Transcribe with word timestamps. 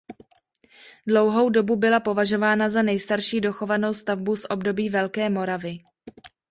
Dlouho 1.07 1.49
dobu 1.49 1.75
byla 1.75 1.99
považována 1.99 2.69
za 2.69 2.81
nejstarší 2.81 3.41
dochovanou 3.41 3.93
stavbu 3.93 4.35
z 4.35 4.45
období 4.49 4.89
Velké 4.89 5.29
Moravy. 5.29 5.79